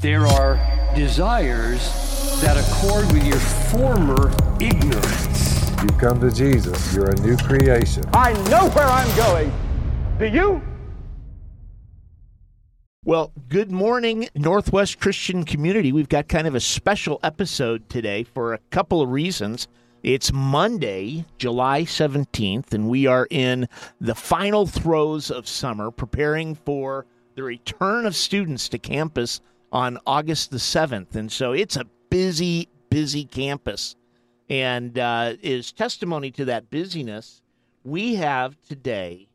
[0.00, 0.54] There are
[0.96, 5.70] desires that accord with your former ignorance.
[5.82, 8.04] You come to Jesus, you're a new creation.
[8.14, 9.52] I know where I'm going.
[10.18, 10.62] Do you?
[13.04, 15.92] Well, good morning, Northwest Christian community.
[15.92, 19.68] We've got kind of a special episode today for a couple of reasons.
[20.02, 23.68] It's Monday, July 17th, and we are in
[24.00, 27.04] the final throes of summer, preparing for
[27.34, 31.14] the return of students to campus on August the 7th.
[31.14, 33.96] And so it's a busy, busy campus.
[34.48, 37.40] And uh, is testimony to that busyness,
[37.84, 39.28] we have today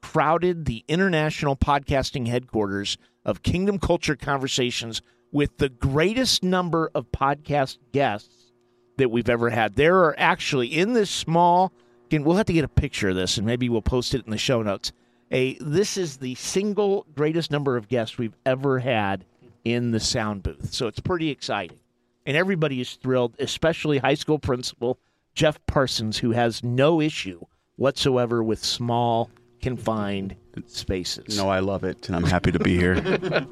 [0.00, 7.78] crowded the international podcasting headquarters of Kingdom Culture Conversations with the greatest number of podcast
[7.92, 8.52] guests
[8.96, 9.74] that we've ever had.
[9.76, 11.72] There are actually in this small,
[12.06, 14.30] again, we'll have to get a picture of this and maybe we'll post it in
[14.30, 14.92] the show notes.
[15.30, 19.24] A this is the single greatest number of guests we've ever had
[19.64, 20.72] in the sound booth.
[20.72, 21.78] So it's pretty exciting.
[22.26, 24.98] And everybody is thrilled, especially high school principal
[25.34, 27.40] Jeff Parsons, who has no issue
[27.76, 31.36] whatsoever with small, confined spaces.
[31.36, 32.94] No, I love it, and I'm happy to be here.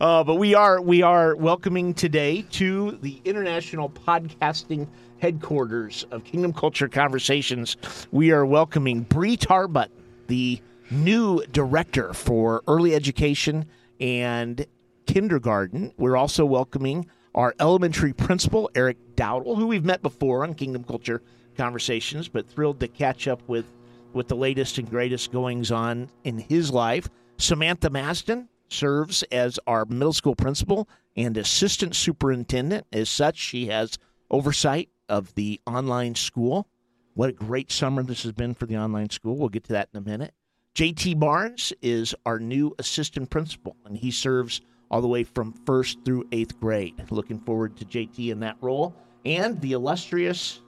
[0.00, 4.86] uh, but we are we are welcoming today to the international podcasting
[5.18, 7.76] headquarters of Kingdom Culture Conversations.
[8.12, 9.88] We are welcoming Bree Tarbutt,
[10.28, 13.66] the new director for early education
[14.00, 14.66] and
[15.06, 15.92] kindergarten.
[15.96, 21.22] We're also welcoming our elementary principal, Eric Dowdle, who we've met before on Kingdom Culture
[21.56, 23.66] Conversations, but thrilled to catch up with
[24.12, 27.08] with the latest and greatest goings on in his life.
[27.36, 32.86] Samantha Maszton serves as our middle school principal and assistant superintendent.
[32.92, 33.98] As such, she has
[34.30, 36.68] oversight of the online school.
[37.14, 39.36] What a great summer this has been for the online school.
[39.36, 40.32] We'll get to that in a minute.
[40.74, 45.98] JT Barnes is our new assistant principal, and he serves all the way from first
[46.04, 46.94] through eighth grade.
[47.10, 48.92] Looking forward to JT in that role.
[49.24, 50.62] And the illustrious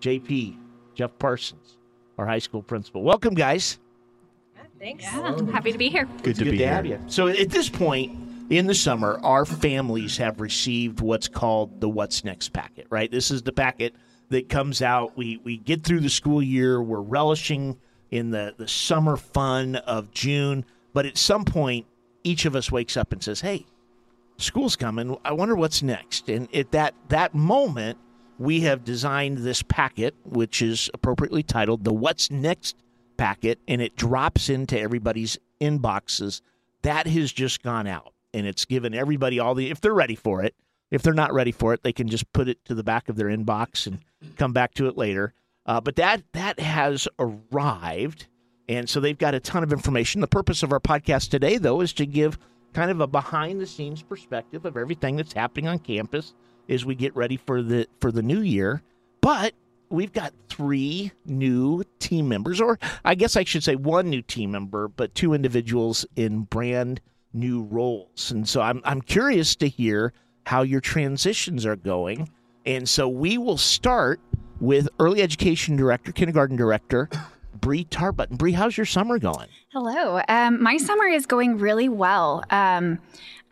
[0.00, 0.58] JP,
[0.94, 1.78] Jeff Parsons,
[2.18, 3.04] our high school principal.
[3.04, 3.78] Welcome, guys.
[4.80, 5.04] Thanks.
[5.04, 6.06] Yeah, I'm happy to be here.
[6.22, 6.74] Good to Good be to here.
[6.74, 7.00] have you.
[7.06, 8.12] So at this point
[8.50, 13.10] in the summer, our families have received what's called the What's Next packet, right?
[13.10, 13.94] This is the packet
[14.30, 15.16] that comes out.
[15.16, 17.78] We we get through the school year, we're relishing
[18.14, 21.84] in the, the summer fun of June, but at some point
[22.22, 23.66] each of us wakes up and says, Hey,
[24.38, 25.16] school's coming.
[25.24, 26.28] I wonder what's next.
[26.28, 27.98] And at that that moment,
[28.38, 32.76] we have designed this packet, which is appropriately titled the What's Next
[33.16, 36.40] packet, and it drops into everybody's inboxes.
[36.82, 40.42] That has just gone out, and it's given everybody all the, if they're ready for
[40.42, 40.54] it.
[40.90, 43.16] If they're not ready for it, they can just put it to the back of
[43.16, 43.98] their inbox and
[44.36, 45.34] come back to it later.
[45.66, 48.26] Uh, but that that has arrived,
[48.68, 50.20] and so they've got a ton of information.
[50.20, 52.38] The purpose of our podcast today, though, is to give
[52.74, 56.34] kind of a behind the scenes perspective of everything that's happening on campus
[56.68, 58.82] as we get ready for the for the new year.
[59.20, 59.54] But
[59.88, 64.50] we've got three new team members, or I guess I should say one new team
[64.50, 67.00] member, but two individuals in brand
[67.32, 68.30] new roles.
[68.30, 70.12] And so I'm I'm curious to hear
[70.46, 72.28] how your transitions are going.
[72.66, 74.20] And so we will start
[74.64, 77.10] with early education director, kindergarten director,
[77.60, 78.30] Bree Tarbut.
[78.30, 79.48] Bree, how's your summer going?
[79.72, 80.20] Hello.
[80.28, 82.42] Um, my summer is going really well.
[82.50, 82.98] Um,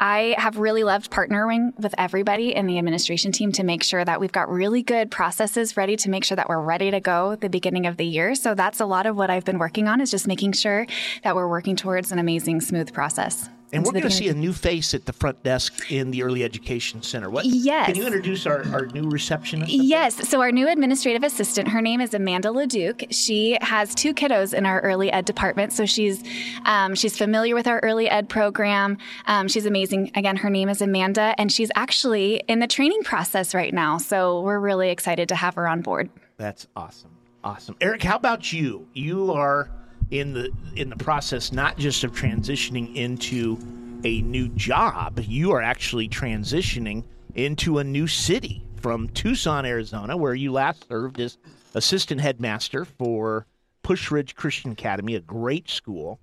[0.00, 4.20] I have really loved partnering with everybody in the administration team to make sure that
[4.20, 7.48] we've got really good processes ready to make sure that we're ready to go the
[7.48, 8.34] beginning of the year.
[8.34, 10.86] So that's a lot of what I've been working on is just making sure
[11.22, 13.48] that we're working towards an amazing, smooth process.
[13.72, 16.44] And we're going to see a new face at the front desk in the early
[16.44, 17.30] education center.
[17.30, 17.46] What?
[17.46, 17.86] Yes.
[17.86, 19.72] Can you introduce our, our new receptionist?
[19.72, 20.28] Yes.
[20.28, 23.04] So our new administrative assistant, her name is Amanda Leduc.
[23.10, 26.22] She has two kiddos in our early ed department, so she's
[26.66, 28.98] um, she's familiar with our early ed program.
[29.26, 30.10] Um, she's amazing.
[30.14, 33.96] Again, her name is Amanda, and she's actually in the training process right now.
[33.96, 36.10] So we're really excited to have her on board.
[36.36, 37.10] That's awesome.
[37.44, 37.76] Awesome.
[37.80, 38.86] Eric, how about you?
[38.92, 39.70] You are
[40.12, 43.58] in the in the process not just of transitioning into
[44.04, 47.02] a new job, you are actually transitioning
[47.34, 51.38] into a new city from Tucson, Arizona, where you last served as
[51.74, 53.46] assistant headmaster for
[53.82, 56.20] Pusch Ridge Christian Academy, a great school.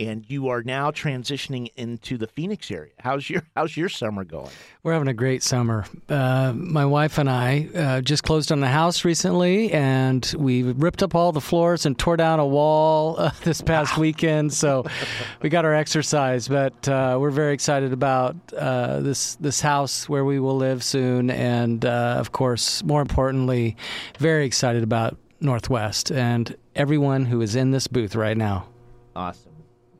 [0.00, 2.92] And you are now transitioning into the Phoenix area.
[2.98, 4.50] How's your How's your summer going?
[4.82, 5.84] We're having a great summer.
[6.08, 11.02] Uh, my wife and I uh, just closed on the house recently, and we ripped
[11.02, 14.00] up all the floors and tore down a wall uh, this past wow.
[14.00, 14.54] weekend.
[14.54, 14.86] So
[15.42, 20.24] we got our exercise, but uh, we're very excited about uh, this this house where
[20.24, 23.76] we will live soon, and uh, of course, more importantly,
[24.18, 28.66] very excited about Northwest and everyone who is in this booth right now.
[29.14, 29.49] Awesome.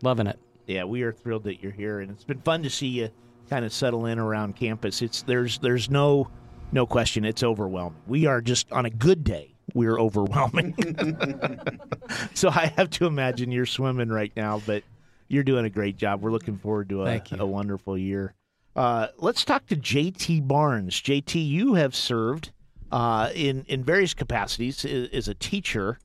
[0.03, 0.39] Loving it.
[0.67, 3.11] Yeah, we are thrilled that you're here, and it's been fun to see you
[3.49, 5.03] kind of settle in around campus.
[5.03, 6.31] It's there's there's no
[6.73, 8.01] no question it's overwhelming.
[8.07, 9.55] We are just on a good day.
[9.75, 10.75] We're overwhelming.
[12.35, 14.83] so I have to imagine you're swimming right now, but
[15.29, 16.23] you're doing a great job.
[16.23, 18.35] We're looking forward to a, a wonderful year.
[18.75, 21.01] Uh, let's talk to JT Barnes.
[21.01, 22.53] JT, you have served
[22.93, 25.99] uh, in in various capacities as a teacher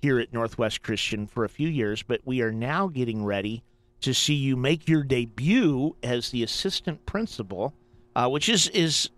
[0.00, 3.62] here at Northwest Christian for a few years, but we are now getting ready
[4.00, 7.74] to see you make your debut as the assistant principal,
[8.16, 9.10] uh, which is is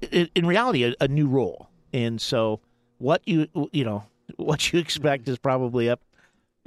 [0.00, 1.68] in reality a, a, new role.
[1.92, 2.60] And so,
[2.98, 4.04] what you you know
[4.36, 6.00] what you expect is probably up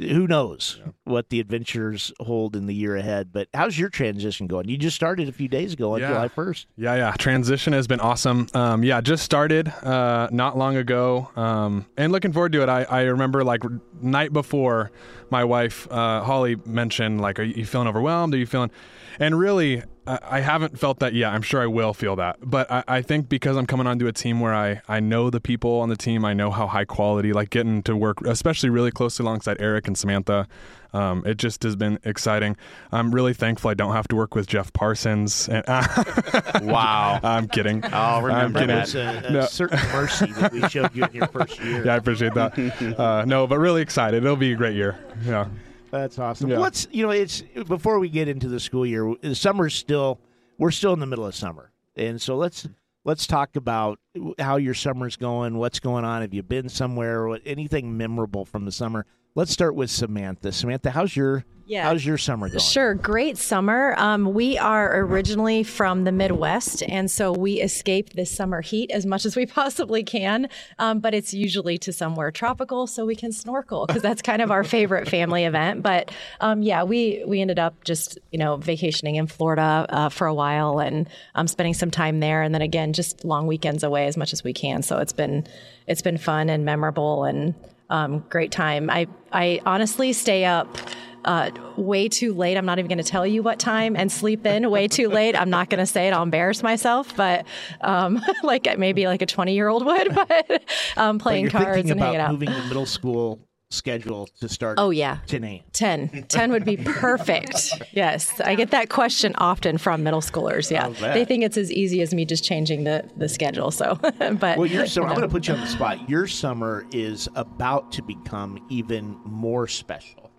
[0.01, 0.92] who knows yeah.
[1.03, 3.31] what the adventures hold in the year ahead.
[3.31, 4.68] But how's your transition going?
[4.68, 6.09] You just started a few days ago on yeah.
[6.09, 6.65] July 1st.
[6.77, 7.12] Yeah, yeah.
[7.18, 8.48] Transition has been awesome.
[8.53, 12.69] Um, yeah, just started uh, not long ago um, and looking forward to it.
[12.69, 13.63] I, I remember like
[14.01, 14.92] night before
[15.30, 18.33] my wife, uh, Holly, mentioned, like, are you feeling overwhelmed?
[18.33, 18.71] Are you feeling.
[19.19, 21.31] And really, I haven't felt that yet.
[21.31, 22.38] I'm sure I will feel that.
[22.42, 25.39] But I, I, think because I'm coming onto a team where I, I know the
[25.39, 28.89] people on the team, I know how high quality, like getting to work, especially really
[28.89, 30.48] closely alongside Eric and Samantha,
[30.94, 32.57] um, it just has been exciting.
[32.92, 35.50] I'm really thankful I don't have to work with Jeff Parsons.
[35.51, 37.19] And, uh, wow.
[37.24, 37.83] I'm kidding.
[37.86, 38.95] I'll remember I'm that.
[38.95, 39.42] a, a no.
[39.45, 41.86] certain mercy that we showed you in your first year.
[41.86, 42.57] Yeah, I appreciate that.
[42.98, 44.24] Uh, no, but really excited.
[44.24, 44.98] It'll be a great year.
[45.25, 45.48] Yeah.
[45.91, 46.49] That's awesome.
[46.49, 46.59] Yeah.
[46.59, 49.13] Let's you know it's before we get into the school year.
[49.21, 50.19] The summer's still
[50.57, 52.67] we're still in the middle of summer, and so let's
[53.03, 53.99] let's talk about
[54.39, 55.57] how your summer's going.
[55.57, 56.21] What's going on?
[56.21, 57.27] Have you been somewhere?
[57.27, 59.05] What anything memorable from the summer?
[59.35, 60.51] Let's start with Samantha.
[60.51, 61.83] Samantha, how's your yeah.
[61.83, 62.59] How's your summer going?
[62.59, 63.95] Sure, great summer.
[63.97, 69.06] Um, we are originally from the Midwest, and so we escape this summer heat as
[69.06, 70.50] much as we possibly can.
[70.79, 74.51] Um, but it's usually to somewhere tropical, so we can snorkel because that's kind of
[74.51, 75.81] our favorite family event.
[75.81, 80.27] But um, yeah, we we ended up just you know vacationing in Florida uh, for
[80.27, 84.07] a while and um, spending some time there, and then again just long weekends away
[84.07, 84.83] as much as we can.
[84.83, 85.47] So it's been
[85.88, 87.56] it's been fun and memorable and
[87.89, 88.89] um, great time.
[88.89, 90.77] I I honestly stay up
[91.25, 92.57] uh, way too late.
[92.57, 95.35] I'm not even going to tell you what time and sleep in way too late.
[95.35, 96.13] I'm not going to say it.
[96.13, 97.45] I'll embarrass myself, but
[97.81, 100.63] um, like maybe like a 20 year old would, but
[100.97, 102.31] um, playing but cards and hanging out.
[102.31, 103.39] Moving to middle school
[103.71, 105.19] schedule to start oh yeah.
[105.27, 107.71] 10 a.m 10 10 would be perfect.
[107.94, 108.39] Yes.
[108.41, 110.89] I get that question often from middle schoolers yeah.
[111.13, 114.65] They think it's as easy as me just changing the the schedule so but well
[114.65, 116.09] your summer i'm going to put you on the spot.
[116.09, 120.30] Your summer is about to become even more special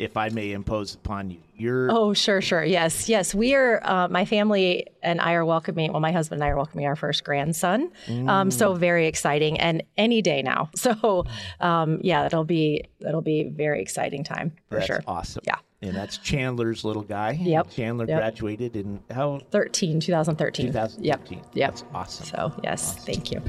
[0.00, 1.38] if I may impose upon you.
[1.54, 3.34] You're oh, sure, sure, yes, yes.
[3.34, 3.80] We are.
[3.84, 5.92] Uh, my family and I are welcoming.
[5.92, 7.92] Well, my husband and I are welcoming our first grandson.
[8.06, 8.28] Mm.
[8.28, 8.78] Um, so mm.
[8.78, 10.70] very exciting, and any day now.
[10.80, 11.26] So,
[11.60, 15.02] um, yeah, it'll be it'll be very exciting time for That's sure.
[15.06, 15.42] Awesome.
[15.46, 17.38] Yeah and that's Chandler's little guy.
[17.40, 17.70] Yep.
[17.70, 18.18] Chandler yep.
[18.18, 19.40] graduated in how?
[19.50, 20.66] 13, 2013.
[20.66, 21.04] 2013.
[21.04, 21.28] Yep.
[21.54, 21.70] Yep.
[21.70, 22.26] That's awesome.
[22.26, 23.04] So, yes, awesome.
[23.04, 23.42] thank you.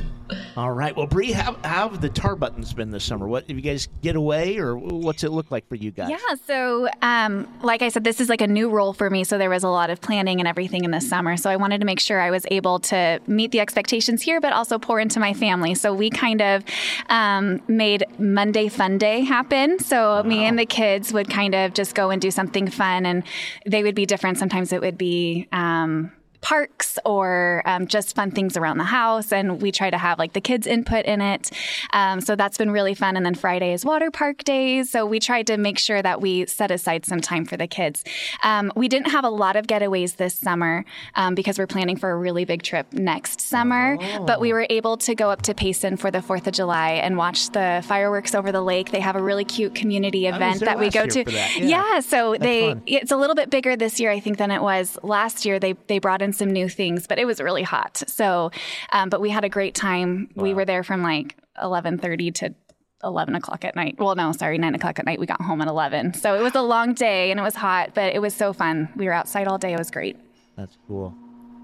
[0.56, 0.96] All right.
[0.96, 3.28] Well, Bree, how, how have the Tarbuttons been this summer?
[3.28, 6.10] What have you guys get away, or what's it look like for you guys?
[6.10, 6.36] Yeah.
[6.46, 9.26] So, um, like I said, this is like a new role for me.
[9.26, 11.36] So there was a lot of planning and everything in the summer.
[11.36, 14.54] So I wanted to make sure I was able to meet the expectations here, but
[14.54, 15.76] also pour into my family.
[15.76, 16.64] So we kind of
[17.10, 19.80] um, made Monday Fun Day happen.
[19.80, 20.24] So wow.
[20.24, 23.24] me and the kids would kind of just go and do something fun and
[23.66, 24.38] they would be different.
[24.38, 26.12] Sometimes it would be um,
[26.42, 29.32] parks or um, just fun things around the house.
[29.32, 31.52] And we try to have like the kids' input in it.
[31.94, 33.16] Um, so that's been really fun.
[33.16, 34.90] And then Friday is water park days.
[34.90, 38.04] So we tried to make sure that we set aside some time for the kids.
[38.44, 40.84] Um, we didn't have a lot of getaways this summer
[41.16, 43.98] um, because we're planning for a really big trip next summer.
[44.02, 44.26] Oh.
[44.26, 47.18] But we were able to go up to Payson for the 4th of July and
[47.18, 48.92] watch the fireworks over the lake.
[48.92, 51.32] They have a really cute community event that we go to.
[51.32, 51.50] Yeah.
[51.58, 52.00] yeah.
[52.00, 52.84] so that's they fun.
[52.88, 55.60] it's a little bit bigger this year, I think, than it was last year.
[55.60, 58.04] They they brought in some new things, but it was really hot.
[58.08, 58.52] So,
[58.92, 60.30] um, but we had a great time.
[60.36, 60.44] Wow.
[60.44, 62.56] We were there from like 11:30 to
[63.04, 63.96] 11 o'clock at night.
[63.98, 65.20] Well, no, sorry, 9 o'clock at night.
[65.20, 66.14] We got home at 11.
[66.14, 68.90] So it was a long day and it was hot, but it was so fun.
[68.96, 69.74] We were outside all day.
[69.74, 70.18] It was great.
[70.56, 71.16] That's cool.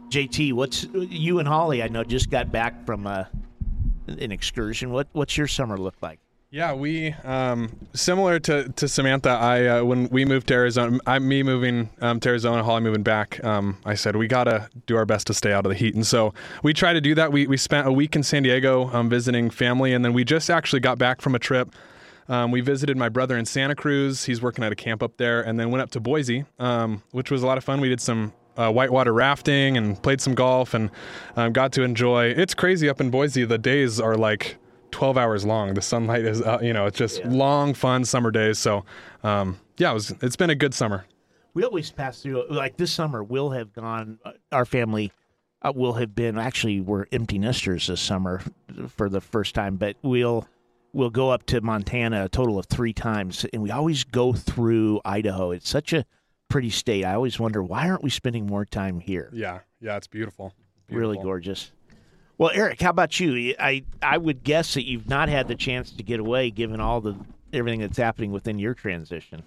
[0.10, 1.84] JT, what's you and Holly?
[1.84, 3.30] I know just got back from a,
[4.08, 4.92] uh, an excursion.
[4.92, 6.20] What what's your summer look like?
[6.50, 9.32] Yeah, we um, similar to, to Samantha.
[9.32, 13.04] I uh, when we moved to Arizona, I, me moving um, to Arizona, Holly moving
[13.04, 13.44] back.
[13.44, 16.08] Um, I said we gotta do our best to stay out of the heat, and
[16.08, 17.34] so we try to do that.
[17.34, 20.50] We we spent a week in San Diego um, visiting family, and then we just
[20.50, 21.76] actually got back from a trip.
[22.30, 24.24] Um, we visited my brother in Santa Cruz.
[24.24, 27.30] He's working at a camp up there, and then went up to Boise, um, which
[27.30, 27.82] was a lot of fun.
[27.82, 30.92] We did some uh, whitewater rafting and played some golf, and
[31.54, 32.28] got to enjoy.
[32.28, 33.44] It's crazy up in Boise.
[33.44, 34.56] The days are like
[34.92, 35.74] 12 hours long.
[35.74, 37.30] The sunlight is, uh, you know, it's just yeah.
[37.30, 38.60] long, fun summer days.
[38.60, 38.86] So,
[39.24, 41.06] um, yeah, it was, it's been a good summer.
[41.54, 45.12] We always pass through, like this summer, we'll have gone, uh, our family
[45.62, 48.42] uh, will have been, actually, we're empty nesters this summer
[48.90, 50.48] for the first time, but we'll,
[50.94, 55.02] we'll go up to Montana a total of three times, and we always go through
[55.04, 55.52] Idaho.
[55.52, 56.06] It's such a
[56.50, 57.04] pretty state.
[57.06, 59.30] I always wonder, why aren't we spending more time here?
[59.34, 60.54] Yeah, yeah, it's beautiful.
[60.88, 61.10] beautiful.
[61.12, 61.72] Really gorgeous.
[62.38, 63.56] Well, Eric, how about you?
[63.60, 67.02] I I would guess that you've not had the chance to get away, given all
[67.02, 67.16] the
[67.52, 69.44] everything that's happening within your transition.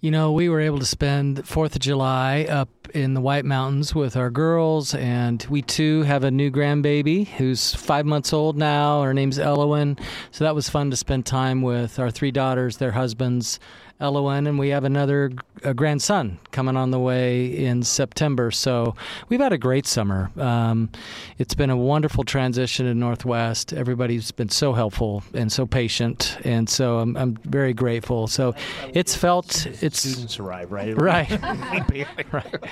[0.00, 3.96] You know, we were able to spend Fourth of July up in the White Mountains
[3.96, 9.02] with our girls, and we too have a new grandbaby who's five months old now.
[9.02, 9.98] Her name's Elowen,
[10.30, 13.58] so that was fun to spend time with our three daughters, their husbands,
[14.00, 15.32] LON, and we have another
[15.74, 18.50] grandson coming on the way in September.
[18.50, 18.94] So
[19.28, 20.30] we've had a great summer.
[20.36, 20.90] Um,
[21.38, 23.72] it's been a wonderful transition in Northwest.
[23.72, 28.26] Everybody's been so helpful and so patient, and so I'm, I'm very grateful.
[28.28, 28.54] So
[28.94, 31.30] it's felt it's students arrive right, right,
[32.32, 32.64] right.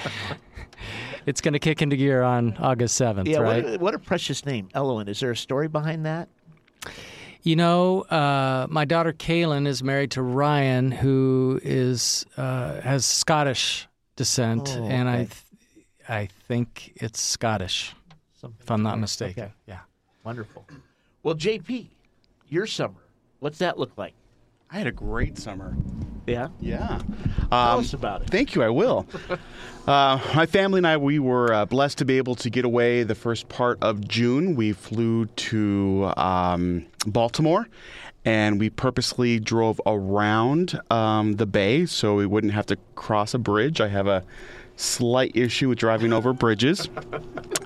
[1.26, 3.64] It's going to kick into gear on August 7th, yeah, right?
[3.64, 5.08] What a, what a precious name, Elowen.
[5.08, 6.28] Is there a story behind that?
[7.46, 13.86] You know, uh, my daughter Kaylin is married to Ryan, who is uh, has Scottish
[14.16, 15.44] descent, oh, and I, th-
[16.08, 17.94] I think it's Scottish,
[18.40, 19.44] Something if I'm not mistaken.
[19.44, 19.52] Okay.
[19.66, 19.78] Yeah,
[20.24, 20.66] wonderful.
[21.22, 21.86] Well, JP,
[22.48, 22.98] your summer,
[23.38, 24.14] what's that look like?
[24.70, 25.76] I had a great summer.
[26.26, 26.48] Yeah.
[26.60, 27.00] Yeah.
[27.50, 28.30] Tell um, us about it.
[28.30, 28.62] Thank you.
[28.62, 29.06] I will.
[29.86, 33.04] uh, my family and I, we were uh, blessed to be able to get away
[33.04, 34.56] the first part of June.
[34.56, 37.68] We flew to um, Baltimore
[38.24, 43.38] and we purposely drove around um, the bay so we wouldn't have to cross a
[43.38, 43.80] bridge.
[43.80, 44.24] I have a
[44.76, 46.88] slight issue with driving over bridges.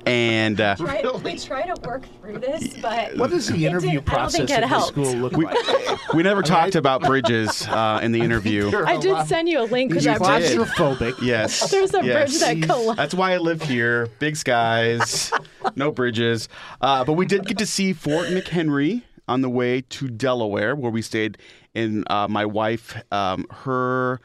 [0.06, 4.00] And uh, we, try, we try to work through this, but what does the interview
[4.00, 5.56] process at the school look we, like?
[6.14, 8.72] We never talked about bridges uh, in the interview.
[8.84, 10.50] I did send you a link to that bridge.
[10.52, 11.20] Claustrophobic.
[11.22, 11.70] Yes.
[11.70, 12.30] There's a yes.
[12.30, 12.96] bridge that collapsed.
[12.96, 14.08] That's why I live here.
[14.18, 15.32] Big skies,
[15.76, 16.48] no bridges.
[16.80, 20.90] Uh, but we did get to see Fort McHenry on the way to Delaware, where
[20.90, 21.38] we stayed.
[21.74, 24.20] And uh, my wife, um, her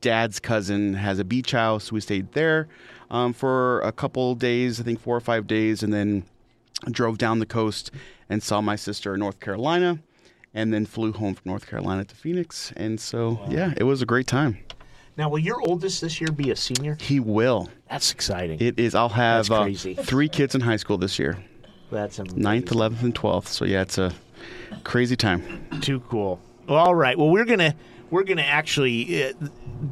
[0.00, 1.92] dad's cousin has a beach house.
[1.92, 2.68] We stayed there
[3.10, 6.24] um, for a couple days, I think four or five days, and then
[6.90, 7.90] drove down the coast
[8.28, 9.98] and saw my sister in North Carolina,
[10.52, 12.72] and then flew home from North Carolina to Phoenix.
[12.76, 13.46] And so, wow.
[13.48, 14.58] yeah, it was a great time.
[15.16, 16.98] Now, will your oldest this year be a senior?
[17.00, 17.70] He will.
[17.88, 18.60] That's exciting.
[18.60, 18.94] It is.
[18.94, 21.42] I'll have uh, three kids in high school this year.
[21.90, 22.42] That's amazing.
[22.42, 23.48] Ninth, eleventh, and twelfth.
[23.48, 24.12] So yeah, it's a
[24.84, 25.68] crazy time.
[25.80, 26.40] Too cool.
[26.68, 27.16] All right.
[27.16, 27.74] Well, we're gonna
[28.10, 29.32] we're gonna actually uh,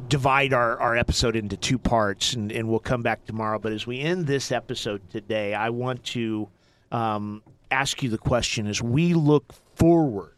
[0.07, 3.59] divide our, our episode into two parts, and, and we'll come back tomorrow.
[3.59, 6.49] But as we end this episode today, I want to
[6.91, 10.35] um, ask you the question as we look forward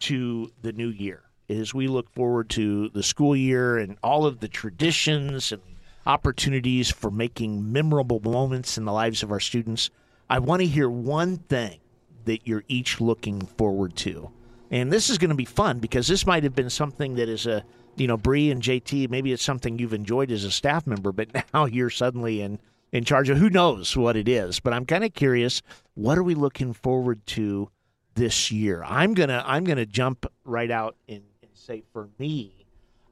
[0.00, 4.40] to the new year, as we look forward to the school year and all of
[4.40, 5.62] the traditions and
[6.06, 9.90] opportunities for making memorable moments in the lives of our students,
[10.28, 11.80] I want to hear one thing
[12.26, 14.30] that you're each looking forward to.
[14.70, 17.46] And this is going to be fun because this might have been something that is
[17.46, 17.64] a
[17.96, 21.28] you know, Bree and JT, maybe it's something you've enjoyed as a staff member, but
[21.54, 22.58] now you're suddenly in
[22.92, 24.60] in charge of who knows what it is.
[24.60, 25.62] But I'm kind of curious,
[25.94, 27.68] what are we looking forward to
[28.14, 28.84] this year?
[28.86, 32.66] I'm gonna I'm gonna jump right out and, and say for me,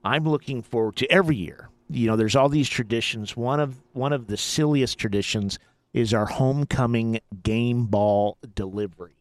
[0.04, 1.68] I'm looking forward to every year.
[1.88, 3.36] You know, there's all these traditions.
[3.36, 5.58] One of one of the silliest traditions
[5.92, 9.12] is our homecoming game ball delivery.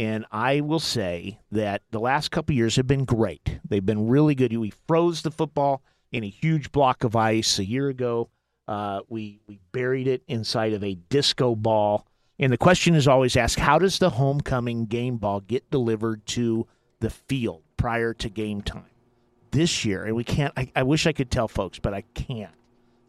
[0.00, 3.60] And I will say that the last couple years have been great.
[3.68, 4.56] They've been really good.
[4.56, 8.30] We froze the football in a huge block of ice a year ago.
[8.66, 12.06] Uh, we we buried it inside of a disco ball.
[12.38, 16.66] And the question is always asked: How does the homecoming game ball get delivered to
[17.00, 18.86] the field prior to game time?
[19.50, 20.54] This year, and we can't.
[20.56, 22.54] I, I wish I could tell folks, but I can't.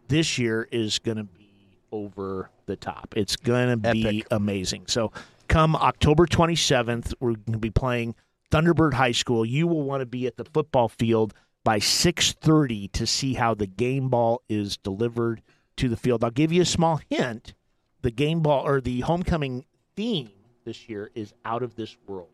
[0.09, 3.13] This year is going to be over the top.
[3.15, 4.87] It's going to be amazing.
[4.87, 5.13] So
[5.51, 8.15] come October 27th, we're going to be playing
[8.51, 9.45] Thunderbird High School.
[9.45, 11.33] You will want to be at the football field
[11.65, 15.41] by 6:30 to see how the game ball is delivered
[15.75, 16.23] to the field.
[16.23, 17.53] I'll give you a small hint.
[18.01, 19.65] The game ball or the homecoming
[19.97, 20.29] theme
[20.63, 22.29] this year is out of this world.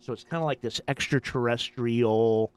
[0.00, 2.52] So it's kind of like this extraterrestrial,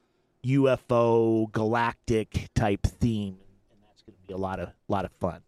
[0.46, 3.38] UFO, galactic type theme,
[3.70, 5.42] and that's going to be a lot of lot of fun.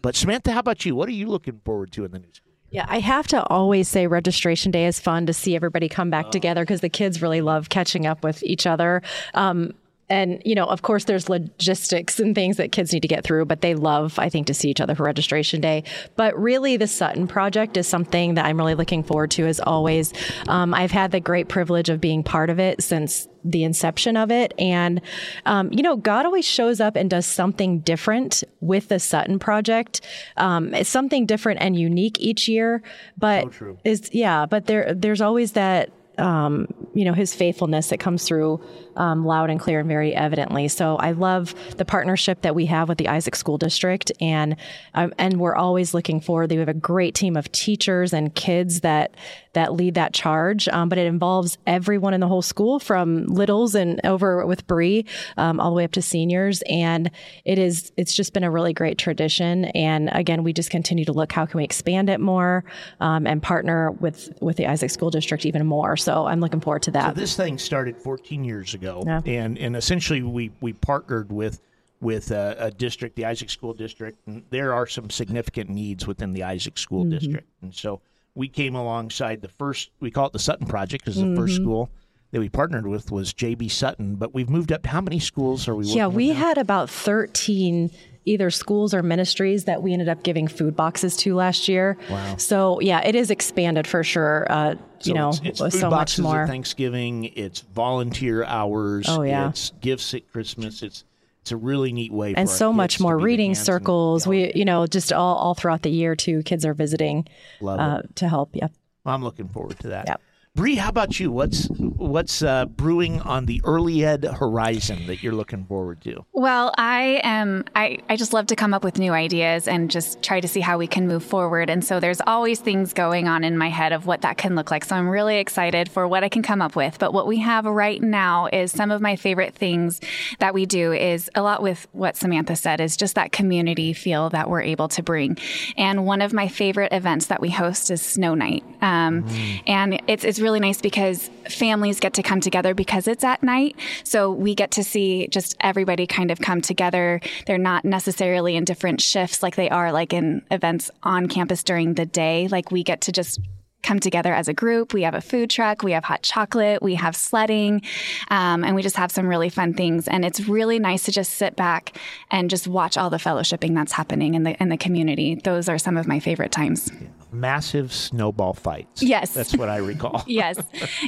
[0.00, 0.94] But Samantha, how about you?
[0.94, 2.51] What are you looking forward to in the new school?
[2.72, 6.30] Yeah, I have to always say registration day is fun to see everybody come back
[6.30, 9.02] together because the kids really love catching up with each other.
[9.34, 9.74] Um,
[10.08, 13.44] and you know of course there's logistics and things that kids need to get through
[13.44, 15.84] but they love i think to see each other for registration day.
[16.16, 20.12] But really the sutton project is something that i'm really looking forward to as always.
[20.48, 24.30] Um, i've had the great privilege of being part of it since the inception of
[24.30, 24.54] it.
[24.58, 25.00] And
[25.46, 30.00] um, you know god always shows up and does something different with the sutton project.
[30.36, 32.82] Um, it's something different and unique each year
[33.16, 33.48] but
[33.84, 38.62] is yeah but there there's always that um, you know his faithfulness that comes through
[38.96, 40.68] um, loud and clear and very evidently.
[40.68, 44.56] So I love the partnership that we have with the Isaac School District, and
[44.94, 46.50] um, and we're always looking forward.
[46.50, 49.14] We have a great team of teachers and kids that
[49.54, 50.68] that lead that charge.
[50.68, 55.04] Um, but it involves everyone in the whole school, from littles and over with Bree,
[55.36, 56.62] um, all the way up to seniors.
[56.68, 57.10] And
[57.44, 59.66] it is it's just been a really great tradition.
[59.66, 62.64] And again, we just continue to look how can we expand it more
[63.00, 65.96] um, and partner with with the Isaac School District even more.
[65.96, 67.14] So I'm looking forward to that.
[67.14, 69.20] So this thing started 14 years ago, Yeah.
[69.26, 71.60] and and essentially we we partnered with
[72.00, 76.32] with a, a district, the Isaac School District, and there are some significant needs within
[76.32, 77.10] the Isaac School Mhm.
[77.10, 78.00] District, and so
[78.34, 79.90] we came alongside the first.
[80.00, 81.62] We call it the Sutton Project because the first Mhm.
[81.62, 81.90] school
[82.30, 84.82] that we partnered with was JB Sutton, but we've moved up.
[84.84, 85.84] to How many schools are we?
[85.86, 87.90] Yeah, we had about 13
[88.24, 91.98] either schools or ministries that we ended up giving food boxes to last year.
[92.08, 92.36] Wow.
[92.36, 94.46] So, yeah, it is expanded for sure.
[94.48, 96.42] Uh, So you know, it's, it's food so much more.
[96.42, 97.24] at Thanksgiving.
[97.34, 99.06] It's volunteer hours.
[99.08, 99.48] Oh, yeah.
[99.48, 100.82] It's gifts at Christmas.
[100.84, 101.02] It's
[101.42, 102.34] it's a really neat way.
[102.36, 104.28] and so much more reading circles.
[104.28, 106.44] We, you know, just all, all throughout the year too.
[106.44, 107.26] Kids are visiting
[107.60, 108.50] Love uh, to help.
[108.54, 108.72] Yep.
[109.04, 110.06] I'm looking forward to that.
[110.06, 110.20] Yep.
[110.54, 111.32] Bree, how about you?
[111.32, 116.26] What's what's uh, brewing on the early ed horizon that you're looking forward to?
[116.34, 117.64] Well, I am.
[117.74, 120.60] I, I just love to come up with new ideas and just try to see
[120.60, 121.70] how we can move forward.
[121.70, 124.70] And so there's always things going on in my head of what that can look
[124.70, 124.84] like.
[124.84, 126.98] So I'm really excited for what I can come up with.
[126.98, 130.02] But what we have right now is some of my favorite things
[130.38, 134.28] that we do is a lot with what Samantha said is just that community feel
[134.30, 135.38] that we're able to bring.
[135.78, 138.62] And one of my favorite events that we host is Snow Night.
[138.82, 139.26] Um,
[139.66, 143.76] And it's, it's really nice because families get to come together because it's at night.
[144.04, 147.20] So we get to see just everybody kind of come together.
[147.46, 151.94] They're not necessarily in different shifts like they are like in events on campus during
[151.94, 152.48] the day.
[152.48, 153.40] Like we get to just
[153.82, 154.94] come together as a group.
[154.94, 157.82] We have a food truck, we have hot chocolate, we have sledding,
[158.28, 160.08] um, and we just have some really fun things.
[160.08, 161.96] And it's really nice to just sit back
[162.30, 165.34] and just watch all the fellowshipping that's happening in the in the community.
[165.34, 166.90] Those are some of my favorite times.
[167.32, 169.02] Massive snowball fights.
[169.02, 169.32] Yes.
[169.32, 170.22] that's what I recall.
[170.28, 170.58] yes.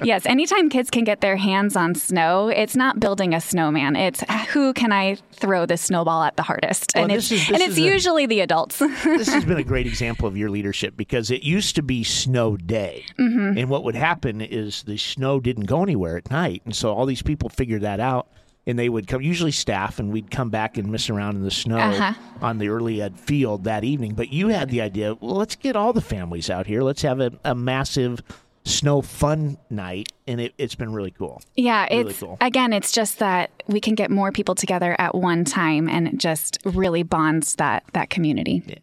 [0.02, 0.24] Yes.
[0.26, 3.94] Anytime kids can get their hands on snow, it's not building a snowman.
[3.96, 6.92] It's who can I throw the snowball at the hardest?
[6.94, 8.78] Well, and it's is- and it's a- usually the adults.
[9.04, 12.56] this has been a great example of your leadership because it used to be snow
[12.56, 13.04] day.
[13.18, 13.58] Mhm.
[13.60, 16.62] And what would happen is the snow didn't go anywhere at night.
[16.64, 18.28] And so all these people figured that out
[18.66, 21.50] and they would come, usually staff, and we'd come back and mess around in the
[21.50, 22.14] snow Uh-huh.
[22.40, 24.14] on the early ed field that evening.
[24.14, 26.82] But you had the idea, well, let's get all the families out here.
[26.82, 28.20] Let's have a, a massive
[28.64, 30.08] snow fun night.
[30.26, 31.42] And it, it's been really cool.
[31.54, 32.38] Yeah, Really it's cool.
[32.40, 36.16] again, it's just that we can get more people together at one time, and it
[36.16, 38.62] just really bonds that that community.
[38.66, 38.76] Yeah,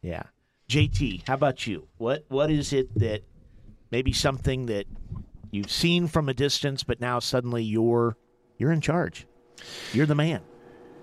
[0.00, 0.22] yeah.
[0.70, 1.86] JT, how about you?
[1.98, 3.22] What what is it that
[3.90, 4.86] maybe something that
[5.50, 8.16] you've seen from a distance, but now suddenly you're
[8.58, 9.26] you're in charge.
[9.92, 10.42] You're the man.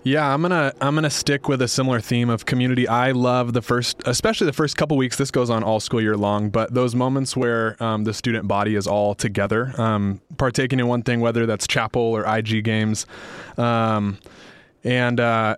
[0.06, 2.89] Yeah, I'm gonna I'm gonna stick with a similar theme of community.
[2.89, 5.16] I love the first, especially the first couple weeks.
[5.16, 8.76] This goes on all school year long, but those moments where um, the student body
[8.76, 13.06] is all together, um, partaking in one thing, whether that's chapel or IG games,
[13.58, 14.20] um,
[14.84, 15.56] and uh,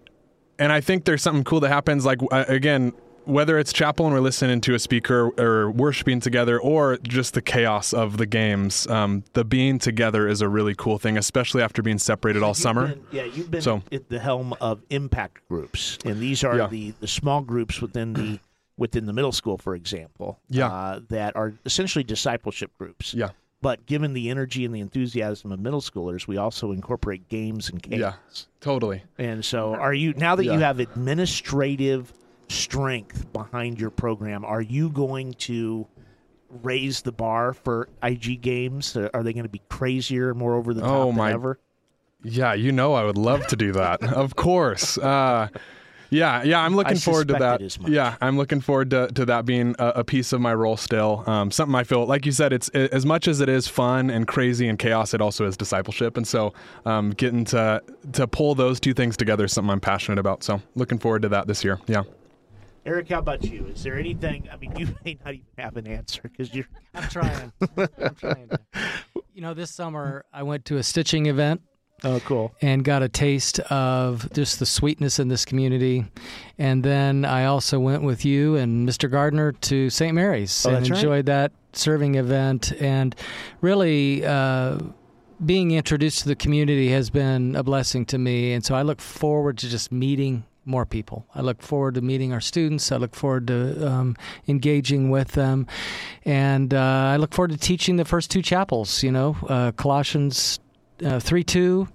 [0.59, 2.05] and I think there's something cool that happens.
[2.05, 2.93] Like uh, again,
[3.25, 7.41] whether it's chapel and we're listening to a speaker or worshiping together, or just the
[7.41, 11.81] chaos of the games, um, the being together is a really cool thing, especially after
[11.81, 12.87] being separated all You've summer.
[12.89, 16.67] been- yeah, you've been So- at the helm of impact groups, and these are Yeah.
[16.67, 18.39] the the small groups within the
[18.77, 20.39] within the middle school, for example.
[20.49, 20.67] Yeah.
[20.67, 23.13] uh, that are essentially discipleship groups.
[23.13, 23.29] Yeah.
[23.61, 27.81] But given the energy and the enthusiasm of middle schoolers, we also incorporate games and
[27.81, 27.99] chaos.
[27.99, 28.13] Yeah,
[28.59, 29.03] totally.
[29.17, 32.11] And so, are you now that you have administrative
[32.49, 34.45] strength behind your program?
[34.45, 35.87] Are you going to
[36.63, 38.95] raise the bar for IG games?
[38.95, 41.59] Uh, Are they going to be crazier, more over the top Oh, than ever?
[42.23, 44.01] Yeah, you know I would love to do that.
[44.13, 44.97] of course.
[44.97, 45.49] Uh,
[46.11, 47.77] Yeah, yeah, I'm looking I forward to that.
[47.89, 51.23] Yeah, I'm looking forward to, to that being a, a piece of my role still.
[51.25, 54.11] Um, something I feel, like you said, it's it, as much as it is fun
[54.11, 56.15] and crazy and chaos, it also is discipleship.
[56.15, 56.53] And so,
[56.85, 57.81] um, getting to
[58.13, 60.43] to pull those two things together is something I'm passionate about.
[60.43, 61.79] So, looking forward to that this year.
[61.87, 62.03] Yeah.
[62.85, 63.65] Eric, how about you?
[63.67, 64.47] Is there anything?
[64.51, 66.67] I mean, you may not even have an answer because you're.
[66.93, 67.51] I'm trying.
[67.77, 68.49] I'm trying.
[68.49, 68.59] To.
[69.33, 71.61] You know, this summer I went to a stitching event
[72.03, 72.53] Oh, cool.
[72.61, 76.05] and got a taste of just the sweetness in this community.
[76.57, 79.09] And then I also went with you and Mr.
[79.09, 80.13] Gardner to St.
[80.13, 80.97] Mary's Oh, and that's right.
[80.97, 82.71] enjoyed that serving event.
[82.79, 83.15] And
[83.61, 84.77] really, uh,
[85.45, 88.53] being introduced to the community has been a blessing to me.
[88.53, 91.27] And so I look forward to just meeting more people.
[91.35, 92.91] I look forward to meeting our students.
[92.91, 94.15] I look forward to um,
[94.47, 95.67] engaging with them.
[96.23, 100.59] And uh, I look forward to teaching the first two chapels, you know, uh, Colossians
[101.03, 101.87] uh, 3 2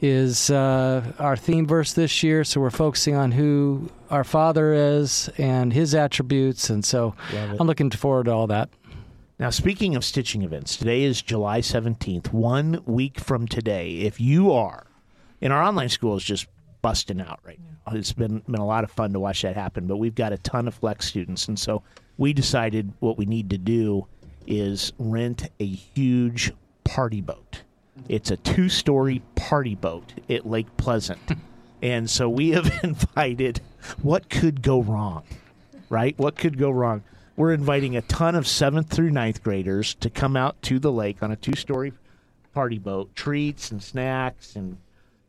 [0.00, 2.44] is uh, our theme verse this year.
[2.44, 6.70] So we're focusing on who our Father is and his attributes.
[6.70, 8.68] And so I'm looking forward to all that.
[9.38, 13.96] Now, speaking of stitching events, today is July 17th, one week from today.
[13.98, 14.86] If you are,
[15.42, 16.46] and our online school is just
[16.86, 17.94] busting out right now.
[17.94, 20.38] It's been, been a lot of fun to watch that happen, but we've got a
[20.38, 21.48] ton of flex students.
[21.48, 21.82] And so
[22.16, 24.06] we decided what we need to do
[24.46, 26.52] is rent a huge
[26.84, 27.62] party boat.
[28.08, 31.18] It's a two story party boat at Lake Pleasant.
[31.82, 33.60] and so we have invited
[34.00, 35.24] what could go wrong?
[35.88, 36.16] right?
[36.20, 37.02] What could go wrong?
[37.34, 41.20] We're inviting a ton of seventh through ninth graders to come out to the lake
[41.20, 41.94] on a two story
[42.54, 44.78] party boat, treats and snacks and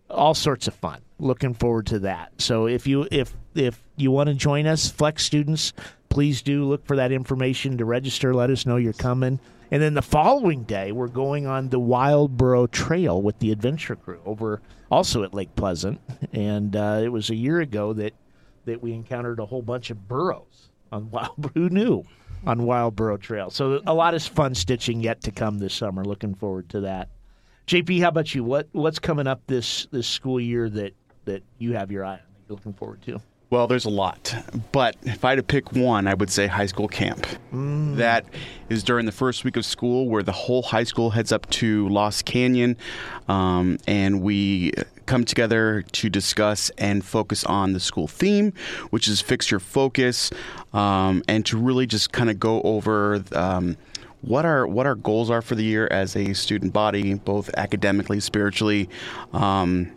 [0.07, 1.01] all sorts of fun.
[1.19, 2.31] Looking forward to that.
[2.37, 5.73] So if you if if you want to join us, Flex students,
[6.09, 8.33] please do look for that information to register.
[8.33, 9.39] Let us know you're coming.
[9.71, 13.95] And then the following day, we're going on the Wild Burro Trail with the adventure
[13.95, 15.99] crew over also at Lake Pleasant.
[16.31, 18.13] And uh, it was a year ago that
[18.65, 21.51] that we encountered a whole bunch of burros on Wild.
[21.53, 22.03] Who knew
[22.45, 23.49] on Wild Burro Trail?
[23.49, 26.05] So a lot of fun stitching yet to come this summer.
[26.05, 27.09] Looking forward to that.
[27.67, 28.43] JP, how about you?
[28.43, 30.93] What what's coming up this this school year that
[31.27, 32.17] that you have your eye on?
[32.17, 33.21] That you're looking forward to?
[33.49, 34.35] Well, there's a lot,
[34.73, 37.25] but if I had to pick one, I would say high school camp.
[37.53, 38.25] That
[38.67, 41.87] is during the first week of school, where the whole high school heads up to
[41.87, 42.75] Lost Canyon,
[43.29, 44.73] um, and we
[45.05, 48.51] come together to discuss and focus on the school theme,
[48.89, 50.29] which is fix your focus,
[50.73, 53.23] um, and to really just kind of go over.
[53.31, 53.77] Um,
[54.21, 58.19] what our what our goals are for the year as a student body, both academically,
[58.19, 58.89] spiritually,
[59.31, 59.89] um,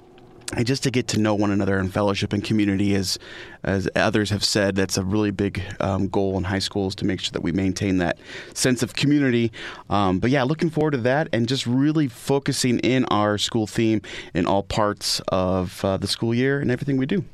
[0.57, 3.19] and just to get to know one another in fellowship and community as
[3.63, 7.21] as others have said that's a really big um, goal in high schools to make
[7.21, 8.19] sure that we maintain that
[8.55, 9.53] sense of community
[9.89, 14.01] um, but yeah looking forward to that and just really focusing in our school theme
[14.35, 17.25] in all parts of uh, the school year and everything we do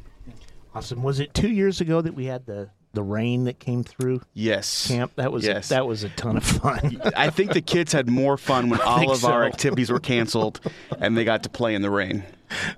[0.76, 1.02] Awesome.
[1.02, 4.88] Was it two years ago that we had the the rain that came through yes
[4.88, 5.12] camp?
[5.14, 5.68] That was Yes.
[5.68, 7.00] that was a ton of fun.
[7.16, 10.60] i think the kids had more fun when all of our activities were canceled
[10.98, 12.24] and they got to play in the rain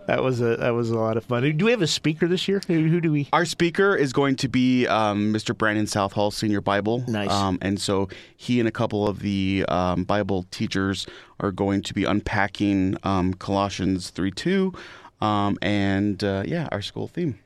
[0.06, 1.56] that was a that was a lot of fun.
[1.56, 2.60] Do we have a speaker this year?
[2.66, 3.28] Who, who do we?
[3.32, 5.56] Our speaker is going to be um, Mr.
[5.56, 7.04] Brandon Southall, Senior Bible.
[7.06, 7.30] Nice.
[7.30, 11.06] Um, and so he and a couple of the um, Bible teachers
[11.40, 14.72] are going to be unpacking um, Colossians 3 2
[15.20, 17.38] um, and, uh, yeah, our school theme.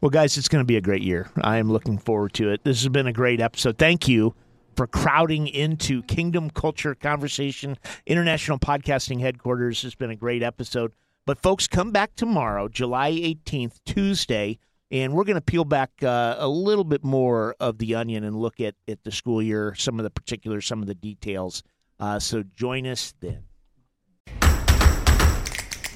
[0.00, 1.28] Well, guys, it's going to be a great year.
[1.40, 2.62] I am looking forward to it.
[2.62, 3.78] This has been a great episode.
[3.78, 4.32] Thank you
[4.76, 9.84] for crowding into Kingdom Culture Conversation International Podcasting Headquarters.
[9.84, 10.92] It's been a great episode.
[11.26, 14.60] But, folks, come back tomorrow, July 18th, Tuesday,
[14.92, 18.36] and we're going to peel back uh, a little bit more of the onion and
[18.36, 21.64] look at, at the school year, some of the particulars, some of the details.
[21.98, 23.47] Uh, so join us then.